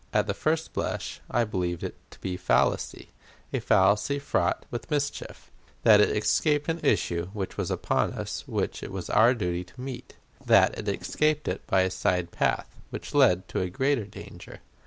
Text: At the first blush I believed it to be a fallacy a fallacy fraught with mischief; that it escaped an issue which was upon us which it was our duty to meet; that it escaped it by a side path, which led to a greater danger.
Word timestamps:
At 0.11 0.25
the 0.25 0.33
first 0.33 0.73
blush 0.73 1.19
I 1.29 1.43
believed 1.43 1.83
it 1.83 1.93
to 2.09 2.17
be 2.21 2.33
a 2.33 2.37
fallacy 2.39 3.09
a 3.53 3.59
fallacy 3.59 4.17
fraught 4.17 4.65
with 4.71 4.89
mischief; 4.89 5.51
that 5.83 6.01
it 6.01 6.17
escaped 6.17 6.67
an 6.69 6.79
issue 6.81 7.27
which 7.33 7.55
was 7.55 7.69
upon 7.69 8.13
us 8.13 8.43
which 8.47 8.81
it 8.81 8.91
was 8.91 9.11
our 9.11 9.35
duty 9.35 9.63
to 9.63 9.79
meet; 9.79 10.15
that 10.43 10.75
it 10.75 10.89
escaped 10.89 11.47
it 11.47 11.67
by 11.67 11.81
a 11.81 11.91
side 11.91 12.31
path, 12.31 12.75
which 12.89 13.13
led 13.13 13.47
to 13.49 13.61
a 13.61 13.69
greater 13.69 14.05
danger. 14.05 14.61